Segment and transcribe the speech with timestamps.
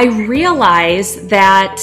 [0.00, 1.78] I realize that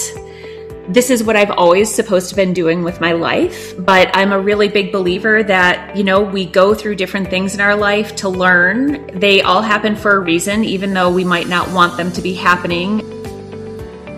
[0.90, 4.40] this is what I've always supposed to been doing with my life, but I'm a
[4.40, 8.28] really big believer that, you know, we go through different things in our life to
[8.28, 9.06] learn.
[9.20, 12.34] They all happen for a reason, even though we might not want them to be
[12.34, 13.08] happening.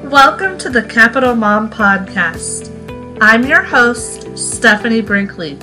[0.10, 2.72] Welcome to the Capital Mom Podcast.
[3.20, 5.60] I'm your host, Stephanie Brinkley.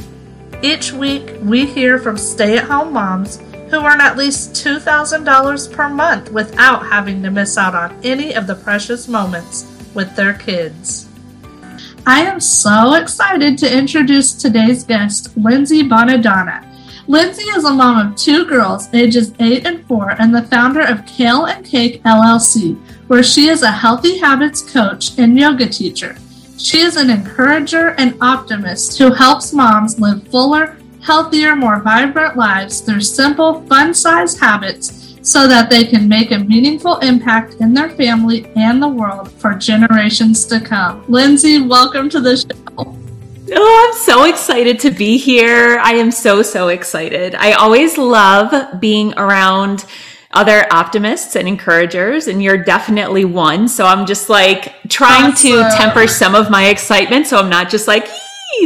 [0.61, 3.39] Each week, we hear from stay at home moms
[3.71, 8.47] who earn at least $2,000 per month without having to miss out on any of
[8.47, 11.09] the precious moments with their kids.
[12.07, 16.65] I am so excited to introduce today's guest, Lindsay Bonadonna.
[17.09, 21.07] Lindsay is a mom of two girls, ages 8 and 4, and the founder of
[21.07, 22.77] Kale and Cake LLC,
[23.09, 26.17] where she is a healthy habits coach and yoga teacher.
[26.59, 32.81] She is an encourager and optimist who helps moms live fuller, healthier, more vibrant lives
[32.81, 37.91] through simple, fun sized habits so that they can make a meaningful impact in their
[37.91, 41.05] family and the world for generations to come.
[41.07, 42.49] Lindsay, welcome to the show.
[42.79, 45.79] Oh, I'm so excited to be here.
[45.81, 47.37] I am so, so excited.
[47.37, 49.85] I always love being around
[50.33, 53.69] other optimists and encouragers, and you're definitely one.
[53.69, 55.53] So I'm just like trying awesome.
[55.53, 58.09] to temper some of my excitement so I'm not just like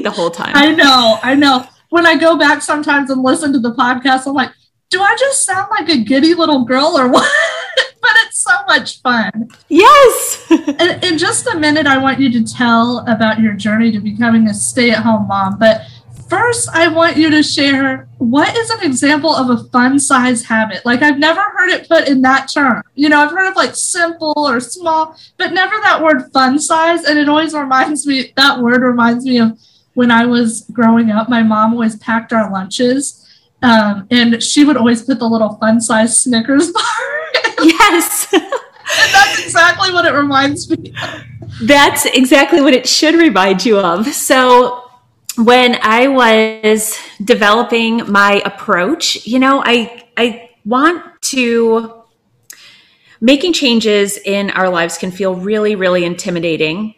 [0.03, 0.53] the whole time.
[0.55, 1.67] I know, I know.
[1.91, 4.51] When I go back sometimes and listen to the podcast, I'm like,
[4.91, 7.31] do I just sound like a giddy little girl or what?
[8.01, 9.51] but it's so much fun.
[9.69, 10.47] Yes.
[10.51, 14.49] in, in just a minute, I want you to tell about your journey to becoming
[14.49, 15.59] a stay at home mom.
[15.59, 15.83] But
[16.29, 20.85] first, I want you to share what is an example of a fun size habit?
[20.85, 22.83] Like, I've never heard it put in that term.
[22.95, 27.05] You know, I've heard of like simple or small, but never that word fun size.
[27.05, 29.59] And it always reminds me, that word reminds me of
[30.01, 33.29] when I was growing up, my mom always packed our lunches
[33.61, 36.83] um, and she would always put the little fun size Snickers bar.
[37.63, 38.27] yes.
[39.13, 41.23] that's exactly what it reminds me of.
[41.65, 44.07] That's exactly what it should remind you of.
[44.07, 44.91] So,
[45.37, 52.05] when I was developing my approach, you know, I I want to
[53.21, 56.95] making changes in our lives can feel really really intimidating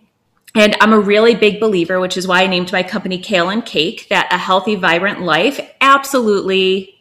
[0.55, 3.65] and I'm a really big believer, which is why I named my company Kale and
[3.65, 6.95] Cake, that a healthy, vibrant life absolutely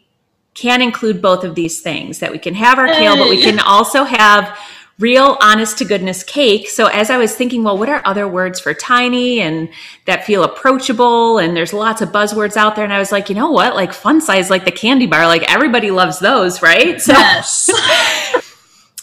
[0.53, 3.59] can include both of these things that we can have our kale, but we can
[3.59, 4.57] also have
[4.99, 6.69] real honest to goodness cake.
[6.69, 9.69] So as I was thinking, well, what are other words for tiny and
[10.05, 11.39] that feel approachable?
[11.39, 12.83] And there's lots of buzzwords out there.
[12.83, 13.75] And I was like, you know what?
[13.75, 17.01] Like fun size, like the candy bar, like everybody loves those, right?
[17.01, 17.69] So, yes.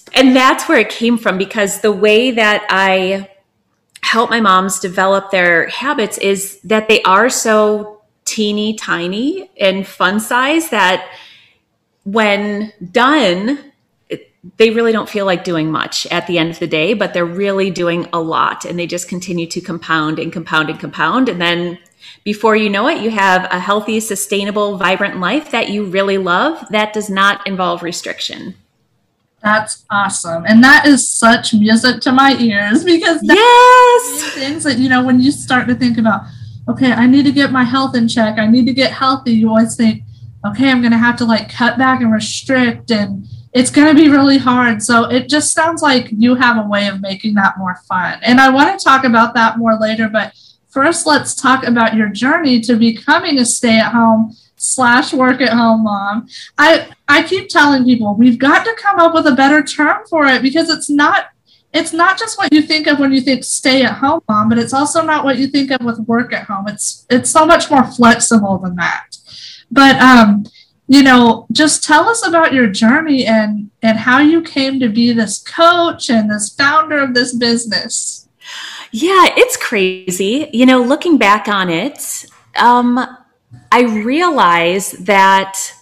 [0.15, 3.29] and that's where it came from because the way that I
[4.03, 10.21] help my moms develop their habits is that they are so teeny tiny and fun
[10.21, 11.11] size that
[12.05, 13.59] when done
[14.57, 17.25] they really don't feel like doing much at the end of the day, but they're
[17.25, 21.29] really doing a lot and they just continue to compound and compound and compound.
[21.29, 21.79] And then
[22.25, 26.65] before you know it, you have a healthy, sustainable, vibrant life that you really love
[26.71, 28.55] that does not involve restriction.
[29.43, 30.45] That's awesome.
[30.47, 35.21] And that is such music to my ears because yes, things that, you know, when
[35.21, 36.23] you start to think about,
[36.69, 39.49] okay, I need to get my health in check, I need to get healthy, you
[39.49, 40.03] always think,
[40.47, 44.01] okay, I'm going to have to like cut back and restrict, and it's going to
[44.01, 44.83] be really hard.
[44.83, 48.19] So it just sounds like you have a way of making that more fun.
[48.23, 50.33] And I want to talk about that more later, but
[50.69, 55.51] first, let's talk about your journey to becoming a stay at home slash work at
[55.51, 56.29] home mom.
[56.59, 60.27] I I keep telling people we've got to come up with a better term for
[60.27, 61.27] it because it's not
[61.73, 64.59] it's not just what you think of when you think stay at home mom, but
[64.59, 66.67] it's also not what you think of with work at home.
[66.69, 69.17] It's it's so much more flexible than that.
[69.71, 70.45] But um
[70.91, 75.13] you know, just tell us about your journey and and how you came to be
[75.13, 78.27] this coach and this founder of this business.
[78.91, 80.49] Yeah, it's crazy.
[80.53, 82.25] You know, looking back on it,
[82.57, 82.99] um,
[83.73, 85.73] I realize that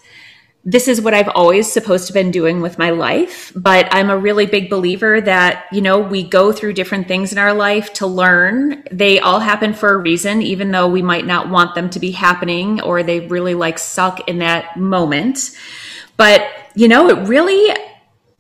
[0.69, 4.19] this is what I've always supposed to been doing with my life, but I'm a
[4.19, 8.07] really big believer that, you know, we go through different things in our life to
[8.09, 8.83] learn.
[8.91, 12.11] They all happen for a reason, even though we might not want them to be
[12.11, 15.57] happening or they really like suck in that moment.
[16.17, 17.73] But, you know, it really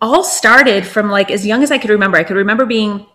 [0.00, 2.18] all started from like as young as I could remember.
[2.18, 3.06] I could remember being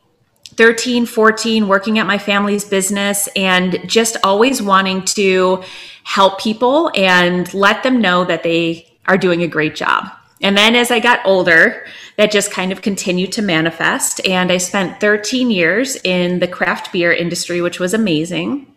[0.56, 5.63] 13, 14, working at my family's business and just always wanting to
[6.03, 10.06] help people and let them know that they are doing a great job.
[10.42, 11.86] And then as I got older,
[12.18, 14.25] that just kind of continued to manifest.
[14.27, 18.74] And I spent 13 years in the craft beer industry, which was amazing.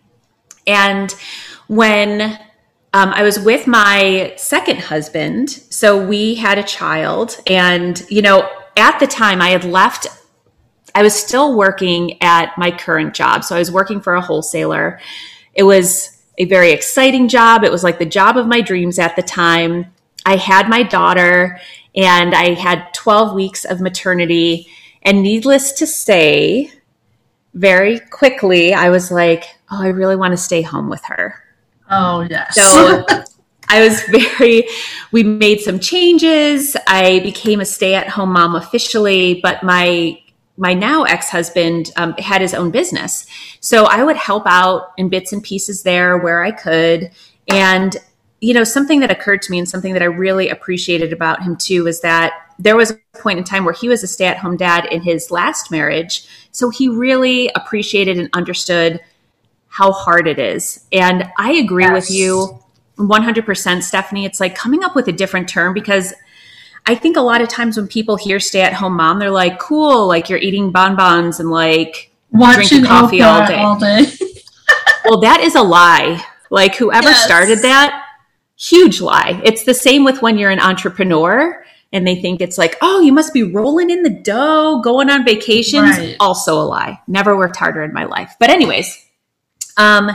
[0.66, 1.14] And
[1.66, 2.38] when
[2.92, 7.40] um, I was with my second husband, so we had a child.
[7.46, 10.06] And, you know, at the time I had left
[10.94, 13.44] I was still working at my current job.
[13.44, 15.00] So I was working for a wholesaler.
[15.54, 17.64] It was a very exciting job.
[17.64, 19.92] It was like the job of my dreams at the time.
[20.26, 21.60] I had my daughter
[21.94, 24.68] and I had 12 weeks of maternity.
[25.02, 26.72] And needless to say,
[27.54, 31.42] very quickly, I was like, oh, I really want to stay home with her.
[31.90, 32.54] Oh, yes.
[32.54, 33.04] So
[33.68, 34.68] I was very,
[35.12, 36.76] we made some changes.
[36.86, 40.20] I became a stay at home mom officially, but my
[40.56, 43.26] my now ex-husband um, had his own business
[43.60, 47.10] so i would help out in bits and pieces there where i could
[47.48, 47.96] and
[48.40, 51.56] you know something that occurred to me and something that i really appreciated about him
[51.56, 54.86] too is that there was a point in time where he was a stay-at-home dad
[54.92, 59.00] in his last marriage so he really appreciated and understood
[59.68, 61.92] how hard it is and i agree yes.
[61.92, 62.60] with you
[62.98, 64.24] 100% Stephanie.
[64.24, 66.14] It's like coming up with a different term because
[66.86, 69.58] I think a lot of times when people hear stay at home mom, they're like,
[69.58, 73.58] cool, like you're eating bonbons and like Watching drinking coffee all day.
[73.58, 74.06] All day.
[75.04, 76.22] well, that is a lie.
[76.50, 77.24] Like whoever yes.
[77.24, 78.06] started that,
[78.56, 79.40] huge lie.
[79.44, 83.12] It's the same with when you're an entrepreneur and they think it's like, oh, you
[83.12, 85.96] must be rolling in the dough, going on vacations.
[85.96, 86.16] Right.
[86.18, 87.00] Also a lie.
[87.06, 88.34] Never worked harder in my life.
[88.40, 89.06] But anyways,
[89.76, 90.10] um,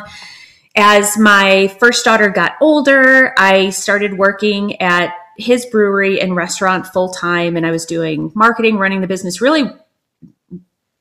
[0.75, 7.09] as my first daughter got older, I started working at his brewery and restaurant full
[7.09, 9.71] time, and I was doing marketing, running the business, really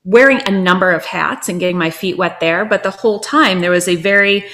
[0.04, 2.64] wearing a number of hats and getting my feet wet there.
[2.64, 4.46] But the whole time, there was a very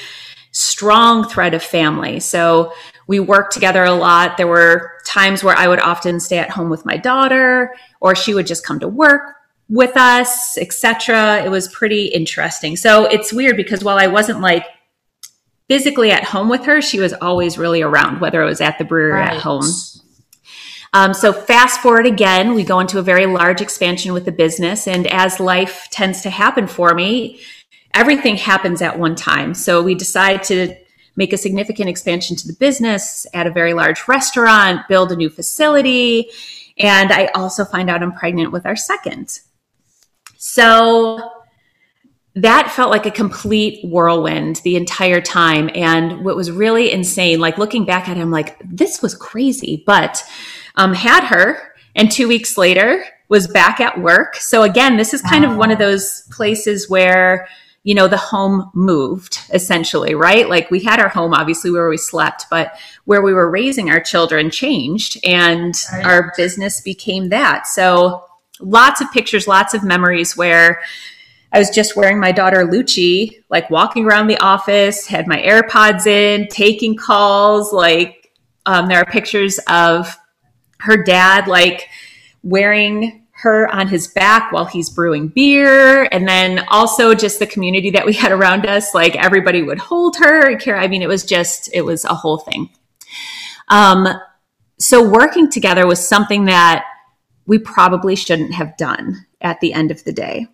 [0.51, 2.19] strong thread of family.
[2.21, 2.73] So
[3.07, 4.37] we worked together a lot.
[4.37, 8.35] There were times where I would often stay at home with my daughter, or she
[8.35, 9.37] would just come to work
[9.69, 11.45] with us, etc.
[11.45, 12.77] It was pretty interesting.
[12.77, 14.67] So it's weird because while I wasn't like
[15.69, 18.85] physically at home with her, she was always really around, whether it was at the
[18.85, 19.33] brewery right.
[19.33, 19.65] or at home.
[20.93, 24.87] Um, so fast forward again, we go into a very large expansion with the business,
[24.87, 27.41] and as life tends to happen for me,
[27.95, 29.55] everything happens at one time.
[29.55, 30.77] So we decide to
[31.17, 35.31] make a significant expansion to the business, add a very large restaurant, build a new
[35.31, 36.31] facility,
[36.79, 39.41] and I also find out I'm pregnant with our second.
[40.37, 41.44] So
[42.37, 45.71] that felt like a complete whirlwind the entire time.
[45.75, 50.23] And what was really insane, like looking back at him, like this was crazy, but
[50.75, 51.75] um, had her.
[51.95, 54.35] And two weeks later was back at work.
[54.37, 55.53] So again, this is kind wow.
[55.53, 57.47] of one of those places where,
[57.85, 60.49] you know, the home moved essentially, right?
[60.49, 64.01] Like we had our home, obviously, where we slept, but where we were raising our
[64.01, 66.05] children changed and right.
[66.05, 67.69] our business became that.
[67.69, 68.25] So
[68.59, 70.83] lots of pictures, lots of memories where,
[71.55, 76.05] I was just wearing my daughter Lucci, like walking around the office, had my AirPods
[76.05, 77.73] in, taking calls.
[77.73, 78.33] Like,
[78.67, 80.19] um, there are pictures of
[80.81, 81.89] her dad, like
[82.43, 86.09] wearing her on his back while he's brewing beer.
[86.11, 90.17] And then also just the community that we had around us, like everybody would hold
[90.17, 90.77] her and care.
[90.77, 92.69] I mean, it was just, it was a whole thing.
[93.69, 94.09] Um,
[94.81, 96.85] so working together was something that
[97.47, 100.49] we probably shouldn't have done at the end of the day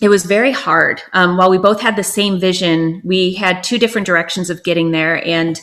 [0.00, 1.02] it was very hard.
[1.12, 4.92] Um, while we both had the same vision, we had two different directions of getting
[4.92, 5.24] there.
[5.26, 5.60] And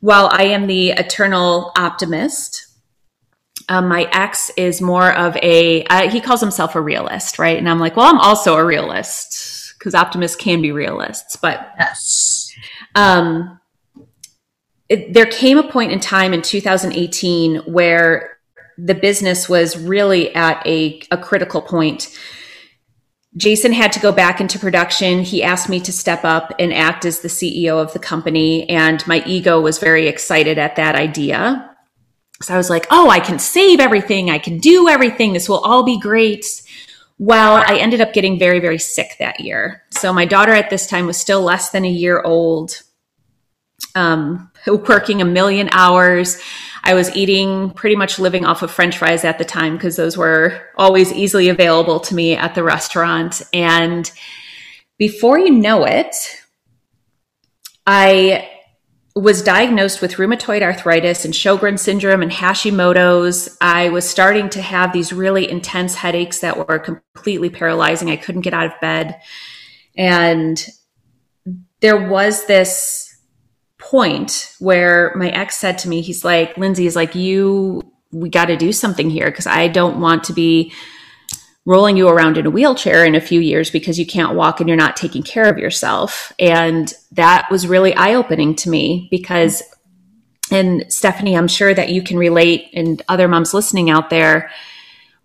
[0.00, 2.66] while I am the eternal optimist,
[3.68, 7.58] um, my ex is more of a, uh, he calls himself a realist, right?
[7.58, 11.36] And I'm like, well, I'm also a realist because optimists can be realists.
[11.36, 12.52] But yes.
[12.94, 13.60] Um,
[14.88, 18.38] it, there came a point in time in 2018 where
[18.78, 22.16] the business was really at a, a critical point
[23.36, 25.22] Jason had to go back into production.
[25.22, 28.68] He asked me to step up and act as the CEO of the company.
[28.68, 31.70] And my ego was very excited at that idea.
[32.42, 34.30] So I was like, oh, I can save everything.
[34.30, 35.32] I can do everything.
[35.32, 36.46] This will all be great.
[37.18, 39.82] Well, I ended up getting very, very sick that year.
[39.90, 42.82] So my daughter at this time was still less than a year old,
[43.94, 46.40] um, working a million hours.
[46.84, 50.16] I was eating pretty much living off of french fries at the time because those
[50.16, 53.42] were always easily available to me at the restaurant.
[53.52, 54.10] And
[54.98, 56.14] before you know it,
[57.86, 58.50] I
[59.16, 63.56] was diagnosed with rheumatoid arthritis and Sjogren syndrome and Hashimoto's.
[63.60, 68.10] I was starting to have these really intense headaches that were completely paralyzing.
[68.10, 69.20] I couldn't get out of bed.
[69.96, 70.64] And
[71.80, 73.05] there was this
[73.90, 78.46] point where my ex said to me, he's like, Lindsay is like, you, we got
[78.46, 80.72] to do something here because I don't want to be
[81.64, 84.68] rolling you around in a wheelchair in a few years because you can't walk and
[84.68, 86.32] you're not taking care of yourself.
[86.38, 89.62] And that was really eye opening to me because,
[90.50, 94.50] and Stephanie, I'm sure that you can relate and other moms listening out there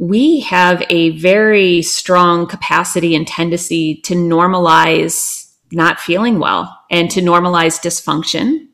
[0.02, 5.41] we have a very strong capacity and tendency to normalize
[5.72, 8.68] not feeling well and to normalize dysfunction.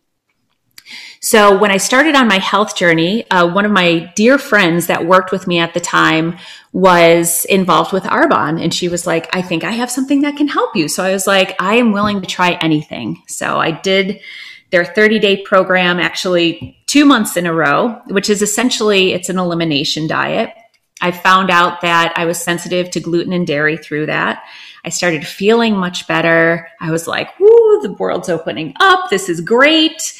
[1.19, 5.05] So, when I started on my health journey, uh, one of my dear friends that
[5.05, 6.37] worked with me at the time
[6.73, 8.61] was involved with Arbonne.
[8.63, 10.87] And she was like, I think I have something that can help you.
[10.87, 13.23] So, I was like, I am willing to try anything.
[13.27, 14.21] So, I did
[14.69, 19.39] their 30 day program actually two months in a row, which is essentially it's an
[19.39, 20.53] elimination diet.
[21.01, 24.43] I found out that I was sensitive to gluten and dairy through that.
[24.83, 26.69] I started feeling much better.
[26.79, 29.09] I was like, whoo, the world's opening up.
[29.09, 30.19] This is great.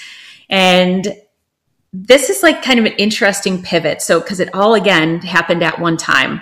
[0.50, 1.16] And
[1.94, 4.02] this is like kind of an interesting pivot.
[4.02, 6.42] So, because it all again happened at one time.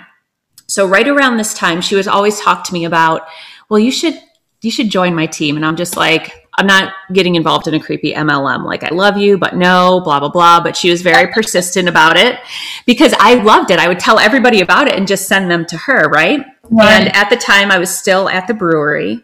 [0.66, 3.26] So, right around this time, she was always talk to me about,
[3.68, 4.20] well, you should
[4.62, 5.56] you should join my team.
[5.56, 8.64] And I'm just like, I'm not getting involved in a creepy MLM.
[8.64, 10.60] Like, I love you, but no, blah, blah, blah.
[10.60, 12.38] But she was very persistent about it
[12.86, 13.78] because I loved it.
[13.78, 16.40] I would tell everybody about it and just send them to her, right?
[16.70, 16.90] right.
[16.90, 19.22] And at the time, I was still at the brewery.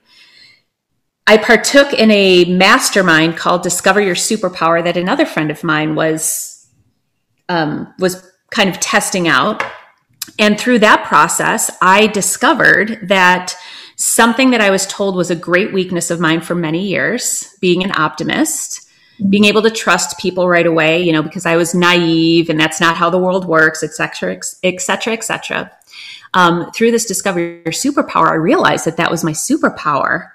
[1.27, 6.69] I partook in a mastermind called Discover Your Superpower that another friend of mine was
[7.49, 9.62] um, was kind of testing out.
[10.39, 13.57] And through that process, I discovered that
[14.03, 17.85] something that I was told was a great weakness of mine for many years, being
[17.85, 18.89] an optimist,
[19.29, 22.81] being able to trust people right away, you know, because I was naive and that's
[22.81, 25.71] not how the world works, et cetera, et cetera, et cetera.
[26.35, 30.31] Um, through this discovery your superpower, I realized that that was my superpower.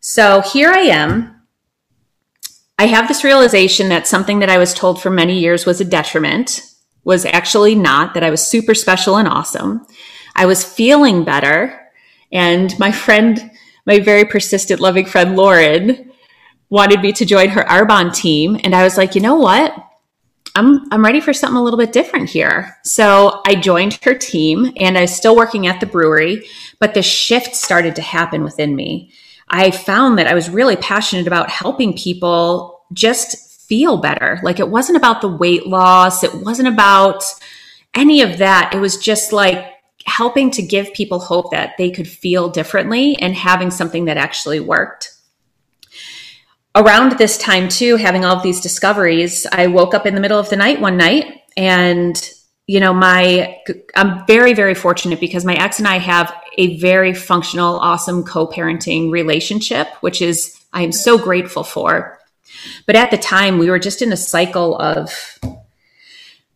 [0.00, 1.42] So here I am.
[2.78, 5.84] I have this realization that something that I was told for many years was a
[5.84, 6.62] detriment
[7.04, 9.86] was actually not, that I was super special and awesome.
[10.34, 11.82] I was feeling better
[12.34, 13.50] and my friend,
[13.86, 16.10] my very persistent, loving friend, Lauren,
[16.68, 18.60] wanted me to join her Arbonne team.
[18.64, 19.72] And I was like, you know what?
[20.56, 22.76] I'm, I'm ready for something a little bit different here.
[22.84, 26.46] So I joined her team and I was still working at the brewery,
[26.80, 29.12] but the shift started to happen within me.
[29.48, 34.40] I found that I was really passionate about helping people just feel better.
[34.42, 36.22] Like it wasn't about the weight loss.
[36.24, 37.24] It wasn't about
[37.94, 38.72] any of that.
[38.74, 39.73] It was just like
[40.06, 44.60] helping to give people hope that they could feel differently and having something that actually
[44.60, 45.10] worked.
[46.76, 50.38] Around this time, too, having all of these discoveries, I woke up in the middle
[50.38, 52.30] of the night one night and
[52.66, 53.58] you know my
[53.94, 59.10] i'm very very fortunate because my ex and i have a very functional awesome co-parenting
[59.10, 62.18] relationship which is i am so grateful for
[62.86, 65.38] but at the time we were just in a cycle of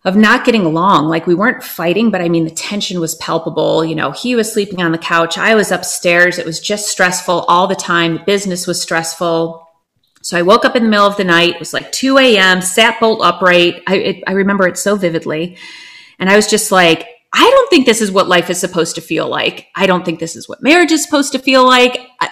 [0.05, 1.09] of not getting along.
[1.09, 3.85] Like we weren't fighting, but I mean, the tension was palpable.
[3.85, 5.37] You know, he was sleeping on the couch.
[5.37, 6.39] I was upstairs.
[6.39, 8.15] It was just stressful all the time.
[8.15, 9.67] The business was stressful.
[10.23, 11.55] So I woke up in the middle of the night.
[11.55, 13.83] It was like 2 a.m., sat bolt upright.
[13.87, 15.57] I, it, I remember it so vividly.
[16.19, 19.01] And I was just like, I don't think this is what life is supposed to
[19.01, 19.67] feel like.
[19.75, 22.01] I don't think this is what marriage is supposed to feel like.
[22.21, 22.31] I,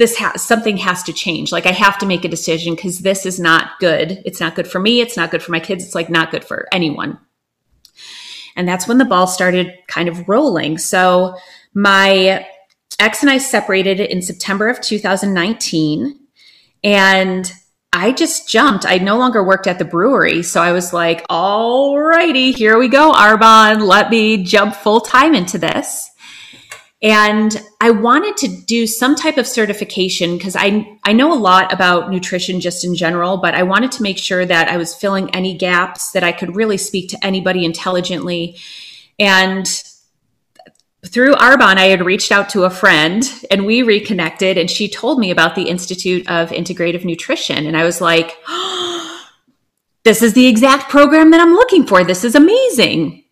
[0.00, 1.52] this has something has to change.
[1.52, 4.22] Like I have to make a decision because this is not good.
[4.24, 5.02] It's not good for me.
[5.02, 5.84] It's not good for my kids.
[5.84, 7.18] It's like not good for anyone.
[8.56, 10.78] And that's when the ball started kind of rolling.
[10.78, 11.36] So
[11.74, 12.46] my
[12.98, 16.18] ex and I separated in September of 2019.
[16.82, 17.52] And
[17.92, 18.86] I just jumped.
[18.86, 20.42] I no longer worked at the brewery.
[20.42, 23.86] So I was like, all righty, here we go, Arbonne.
[23.86, 26.10] Let me jump full time into this.
[27.02, 31.72] And I wanted to do some type of certification because I, I know a lot
[31.72, 35.34] about nutrition just in general, but I wanted to make sure that I was filling
[35.34, 38.58] any gaps that I could really speak to anybody intelligently.
[39.18, 39.66] And
[41.06, 45.18] through Arbonne, I had reached out to a friend and we reconnected, and she told
[45.18, 47.66] me about the Institute of Integrative Nutrition.
[47.66, 48.36] And I was like,
[50.04, 52.04] this is the exact program that I'm looking for.
[52.04, 53.24] This is amazing.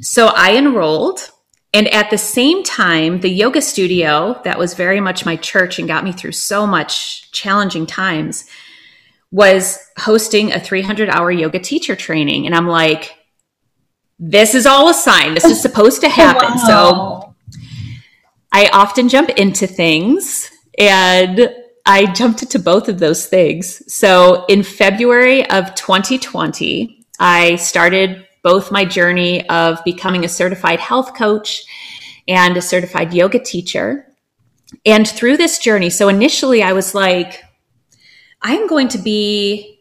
[0.00, 1.28] So I enrolled
[1.72, 5.86] and at the same time, the yoga studio that was very much my church and
[5.86, 8.44] got me through so much challenging times
[9.30, 12.46] was hosting a 300 hour yoga teacher training.
[12.46, 13.16] And I'm like,
[14.18, 15.34] this is all a sign.
[15.34, 16.48] This is supposed to happen.
[16.56, 16.66] Wow.
[16.66, 17.34] So
[18.52, 21.54] I often jump into things and
[21.86, 23.82] I jumped into both of those things.
[23.92, 31.14] So in February of 2020, I started both my journey of becoming a certified health
[31.14, 31.62] coach
[32.28, 34.06] and a certified yoga teacher.
[34.86, 37.42] And through this journey, so initially I was like,
[38.42, 39.80] I'm going to be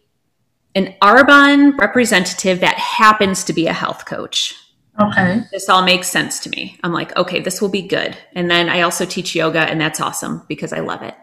[0.76, 4.56] an Arbonne representative that happens to be a health coach.
[5.00, 5.42] Okay.
[5.52, 6.78] This all makes sense to me.
[6.84, 8.18] I'm like, okay, this will be good.
[8.34, 11.16] And then I also teach yoga, and that's awesome because I love it.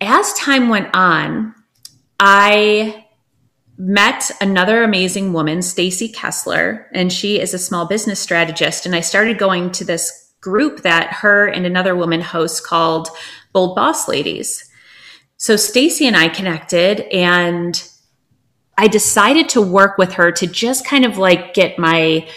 [0.00, 1.54] As time went on,
[2.18, 3.03] I
[3.76, 8.86] met another amazing woman, Stacy Kessler, and she is a small business strategist.
[8.86, 13.08] And I started going to this group that her and another woman host called
[13.52, 14.70] Bold Boss Ladies.
[15.36, 17.82] So Stacy and I connected and
[18.76, 22.28] I decided to work with her to just kind of like get my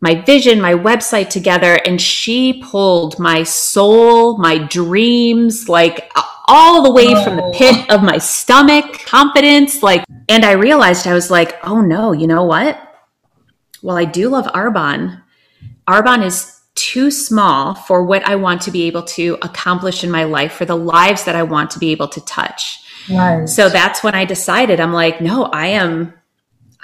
[0.00, 6.10] my vision, my website together and she pulled my soul, my dreams, like
[6.46, 11.14] all the way from the pit of my stomach, confidence, like and I realized I
[11.14, 12.78] was like, "Oh no, you know what?
[13.82, 15.22] Well, I do love Arbonne,
[15.88, 20.24] Arbonne is too small for what I want to be able to accomplish in my
[20.24, 22.80] life, for the lives that I want to be able to touch.
[23.10, 23.48] Right.
[23.48, 26.14] So that's when I decided I'm like, no, I am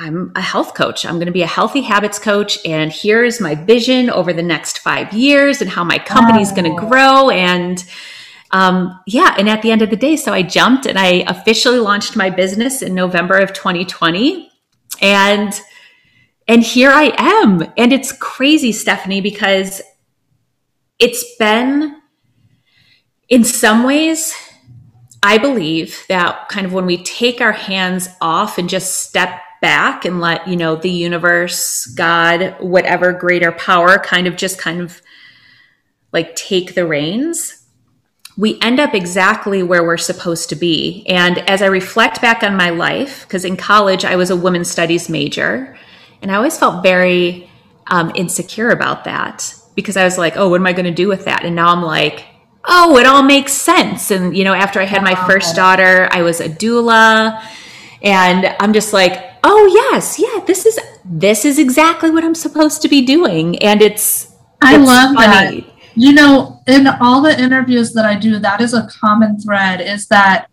[0.00, 1.04] I'm a health coach.
[1.04, 4.78] I'm going to be a healthy habits coach and here's my vision over the next
[4.78, 7.84] 5 years and how my company's going to grow and
[8.50, 11.78] um, yeah, and at the end of the day, so I jumped and I officially
[11.78, 14.50] launched my business in November of 2020.
[15.00, 15.52] And
[16.48, 17.62] and here I am.
[17.76, 19.82] And it's crazy, Stephanie, because
[20.98, 22.00] it's been,
[23.28, 24.34] in some ways,
[25.22, 30.06] I believe that kind of when we take our hands off and just step back
[30.06, 35.02] and let, you know, the universe, God, whatever greater power kind of just kind of
[36.12, 37.57] like take the reins,
[38.38, 41.04] we end up exactly where we're supposed to be.
[41.08, 44.70] And as I reflect back on my life, because in college I was a women's
[44.70, 45.76] studies major,
[46.22, 47.50] and I always felt very
[47.88, 51.08] um, insecure about that because I was like, oh, what am I going to do
[51.08, 51.44] with that?
[51.44, 52.26] And now I'm like,
[52.64, 54.12] oh, it all makes sense.
[54.12, 57.44] And, you know, after I had my first daughter, I was a doula.
[58.02, 62.82] And I'm just like, oh, yes, yeah, this is, this is exactly what I'm supposed
[62.82, 63.58] to be doing.
[63.62, 65.60] And it's, I love funny.
[65.62, 65.77] that.
[65.98, 70.06] You know, in all the interviews that I do, that is a common thread is
[70.06, 70.48] that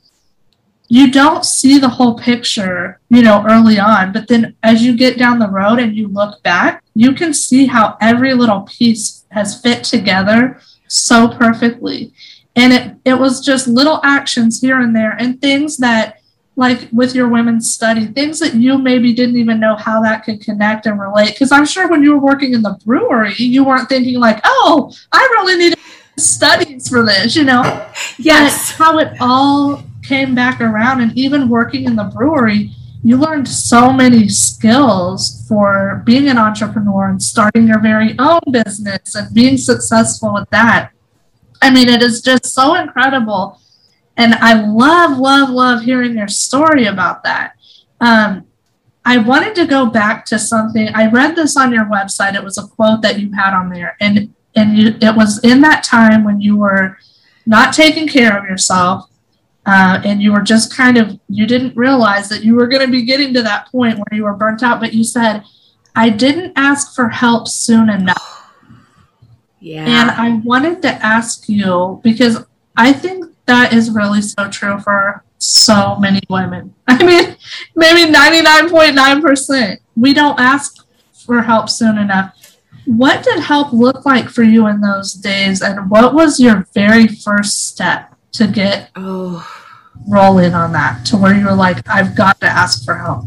[0.88, 5.20] you don't see the whole picture, you know, early on, but then as you get
[5.20, 9.62] down the road and you look back, you can see how every little piece has
[9.62, 12.12] fit together so perfectly.
[12.56, 16.22] And it, it was just little actions here and there and things that,
[16.56, 20.42] like with your women's study, things that you maybe didn't even know how that could
[20.42, 21.32] connect and relate.
[21.34, 24.92] Because I'm sure when you were working in the brewery, you weren't thinking, like, oh,
[25.12, 25.78] I really need
[26.18, 27.64] studies for this, you know?
[28.18, 28.72] Yes.
[28.72, 32.72] But how it all came back around and even working in the brewery
[33.06, 39.14] you learned so many skills for being an entrepreneur and starting your very own business
[39.14, 40.92] and being successful with that
[41.62, 43.60] i mean it is just so incredible
[44.18, 47.56] and i love love love hearing your story about that.
[48.02, 48.46] Um,
[49.04, 50.90] i wanted to go back to something.
[50.94, 52.36] I read this on your website.
[52.36, 53.98] It was a quote that you had on there.
[54.00, 56.98] And and you, it was in that time when you were
[57.46, 59.10] not taking care of yourself
[59.66, 62.92] uh, and you were just kind of you didn't realize that you were going to
[62.92, 64.80] be getting to that point where you were burnt out.
[64.80, 65.44] But you said
[65.96, 68.52] i didn't ask for help soon enough.
[69.60, 69.86] Yeah.
[69.86, 72.46] And i wanted to ask you because
[72.78, 77.36] i think that is really so true for so many women i mean
[77.76, 80.86] maybe 99.9% we don't ask
[81.26, 82.36] for help soon enough
[82.86, 87.08] what did help look like for you in those days and what was your very
[87.08, 89.46] first step to get oh.
[90.08, 93.26] roll in on that to where you were like, I've got to ask for help?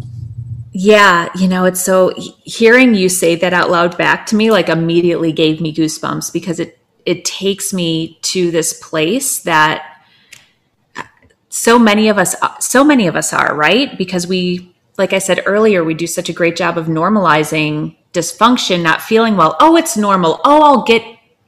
[0.73, 2.13] Yeah, you know, it's so
[2.45, 6.61] hearing you say that out loud back to me like immediately gave me goosebumps because
[6.61, 9.98] it it takes me to this place that
[11.49, 13.97] so many of us so many of us are, right?
[13.97, 18.83] Because we like I said earlier, we do such a great job of normalizing dysfunction,
[18.83, 19.57] not feeling well.
[19.61, 20.41] Oh, it's normal.
[20.45, 21.03] Oh, I'll get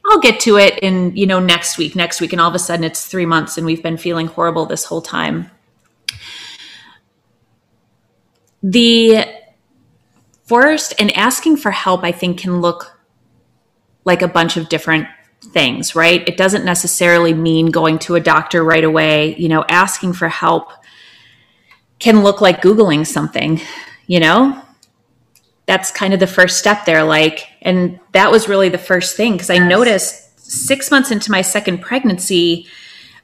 [0.05, 2.33] I'll get to it in, you know, next week, next week.
[2.33, 5.01] And all of a sudden it's three months and we've been feeling horrible this whole
[5.01, 5.51] time.
[8.63, 9.25] The
[10.45, 12.99] first and asking for help, I think, can look
[14.05, 15.07] like a bunch of different
[15.41, 16.27] things, right?
[16.27, 19.35] It doesn't necessarily mean going to a doctor right away.
[19.35, 20.71] You know, asking for help
[21.99, 23.61] can look like Googling something,
[24.07, 24.61] you know?
[25.71, 29.33] that's kind of the first step there like and that was really the first thing
[29.33, 32.67] because i noticed six months into my second pregnancy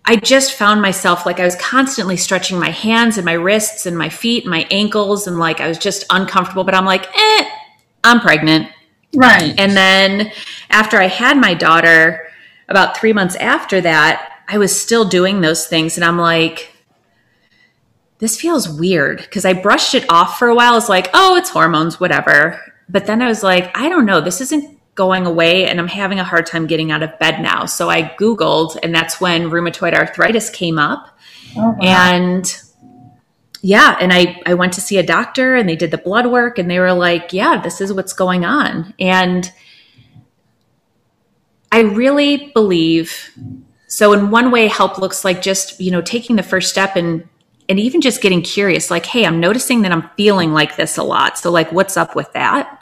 [0.05, 3.97] i just found myself like i was constantly stretching my hands and my wrists and
[3.97, 7.49] my feet and my ankles and like i was just uncomfortable but i'm like eh
[8.05, 8.69] i'm pregnant
[9.15, 10.31] right and then
[10.69, 12.27] after i had my daughter
[12.69, 16.71] about three months after that i was still doing those things and i'm like
[18.19, 20.75] this feels weird because I brushed it off for a while.
[20.77, 22.59] It's like, oh, it's hormones, whatever.
[22.89, 26.19] But then I was like, I don't know, this isn't going away and I'm having
[26.19, 27.65] a hard time getting out of bed now.
[27.65, 31.15] So I Googled, and that's when rheumatoid arthritis came up.
[31.55, 31.77] Oh, wow.
[31.81, 32.61] And
[33.61, 36.57] yeah, and I, I went to see a doctor and they did the blood work
[36.57, 38.93] and they were like, yeah, this is what's going on.
[38.99, 39.51] And
[41.71, 43.31] I really believe
[43.87, 47.27] so in one way help looks like just, you know, taking the first step and
[47.69, 51.03] and even just getting curious like, hey, I'm noticing that I'm feeling like this a
[51.03, 51.37] lot.
[51.37, 52.81] So like what's up with that?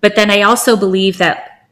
[0.00, 1.68] But then I also believe that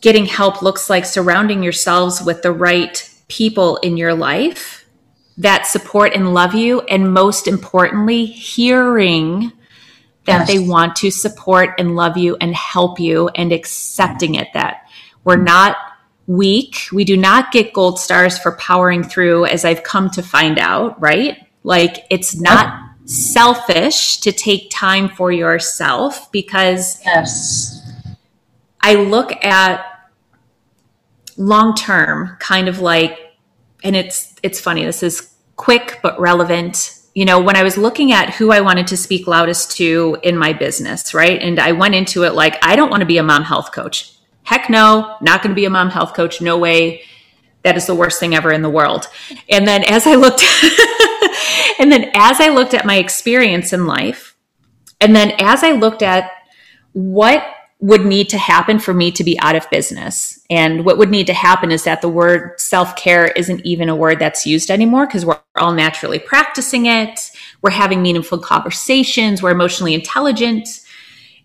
[0.00, 4.73] getting help looks like surrounding yourselves with the right people in your life
[5.38, 9.52] that support and love you and most importantly hearing
[10.26, 10.48] that yes.
[10.48, 14.86] they want to support and love you and help you and accepting it that
[15.24, 15.76] we're not
[16.26, 16.86] weak.
[16.92, 21.00] We do not get gold stars for powering through, as I've come to find out,
[21.00, 21.38] right?
[21.62, 27.82] Like it's not selfish to take time for yourself because yes.
[28.80, 29.84] I look at
[31.36, 33.23] long term kind of like
[33.84, 38.10] and it's it's funny this is quick but relevant you know when i was looking
[38.12, 41.94] at who i wanted to speak loudest to in my business right and i went
[41.94, 45.42] into it like i don't want to be a mom health coach heck no, not
[45.42, 46.40] going to be a mom health coach.
[46.40, 47.02] No way.
[47.62, 49.08] That is the worst thing ever in the world.
[49.48, 50.42] And then as I looked,
[51.80, 54.36] and then as I looked at my experience in life,
[55.00, 56.30] and then as I looked at
[56.92, 57.42] what
[57.80, 60.40] would need to happen for me to be out of business.
[60.48, 63.96] And what would need to happen is that the word self care isn't even a
[63.96, 67.30] word that's used anymore because we're all naturally practicing it.
[67.62, 69.42] We're having meaningful conversations.
[69.42, 70.68] We're emotionally intelligent.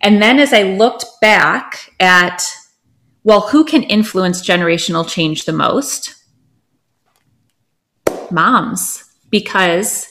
[0.02, 2.42] And then as I looked back at
[3.24, 6.16] well, who can influence generational change the most?
[8.32, 10.08] Moms, because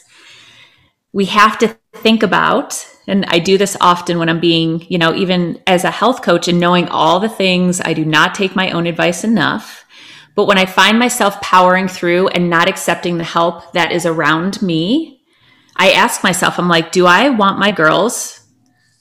[1.13, 5.15] we have to think about, and I do this often when I'm being, you know,
[5.15, 8.71] even as a health coach and knowing all the things, I do not take my
[8.71, 9.87] own advice enough.
[10.35, 14.61] But when I find myself powering through and not accepting the help that is around
[14.63, 15.23] me,
[15.75, 18.41] I ask myself, I'm like, do I want my girls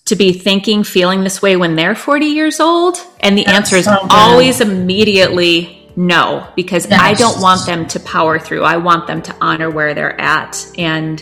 [0.06, 2.98] to be thinking, feeling this way when they're 40 years old?
[3.20, 7.00] And the That's answer is so always immediately no, because yes.
[7.02, 8.64] I don't want them to power through.
[8.64, 10.66] I want them to honor where they're at.
[10.78, 11.22] And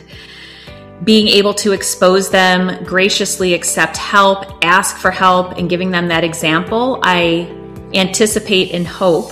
[1.04, 6.24] being able to expose them, graciously accept help, ask for help, and giving them that
[6.24, 7.52] example, I
[7.94, 9.32] anticipate and hope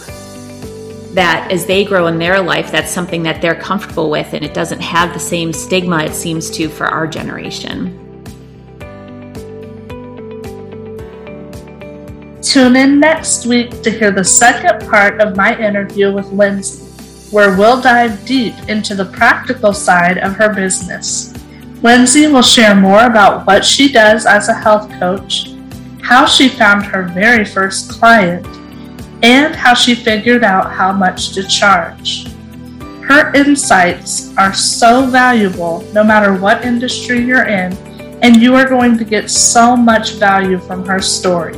[1.14, 4.54] that as they grow in their life, that's something that they're comfortable with and it
[4.54, 8.00] doesn't have the same stigma it seems to for our generation.
[12.42, 16.84] Tune in next week to hear the second part of my interview with Lindsay,
[17.32, 21.34] where we'll dive deep into the practical side of her business.
[21.84, 25.54] Lindsay will share more about what she does as a health coach,
[26.02, 28.48] how she found her very first client,
[29.22, 32.28] and how she figured out how much to charge.
[33.02, 37.74] Her insights are so valuable no matter what industry you're in,
[38.24, 41.58] and you are going to get so much value from her story.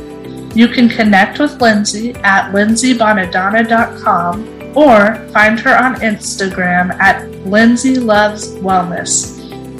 [0.56, 7.94] You can connect with Lindsay at lindsaybonadonna.com or find her on Instagram at Lindsay.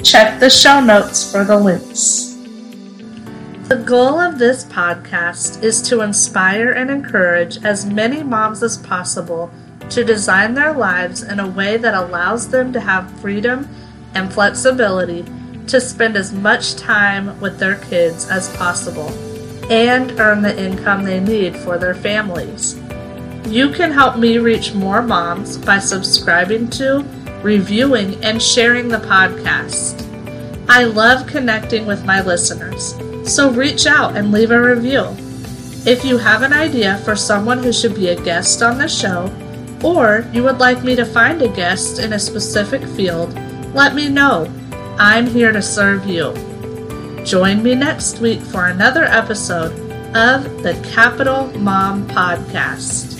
[0.07, 2.37] Check the show notes for the links.
[3.67, 9.51] The goal of this podcast is to inspire and encourage as many moms as possible
[9.89, 13.67] to design their lives in a way that allows them to have freedom
[14.15, 15.25] and flexibility
[15.67, 19.09] to spend as much time with their kids as possible
[19.69, 22.79] and earn the income they need for their families.
[23.45, 27.05] You can help me reach more moms by subscribing to,
[27.47, 30.03] reviewing, and sharing the podcast.
[30.67, 35.15] I love connecting with my listeners, so reach out and leave a review.
[35.85, 39.31] If you have an idea for someone who should be a guest on the show,
[39.81, 43.33] or you would like me to find a guest in a specific field,
[43.73, 44.51] let me know.
[44.99, 46.33] I'm here to serve you.
[47.23, 49.71] Join me next week for another episode
[50.13, 53.16] of the Capital Mom Podcast.